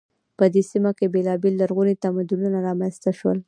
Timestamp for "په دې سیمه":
0.37-0.91